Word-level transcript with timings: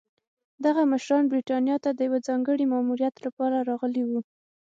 دغه 0.65 0.81
مشران 0.91 1.23
برېټانیا 1.31 1.75
ته 1.83 1.89
د 1.93 1.99
یوه 2.07 2.19
ځانګړي 2.27 2.65
ماموریت 2.73 3.15
لپاره 3.25 3.57
راغلي 3.69 4.03
وو. 4.05 4.19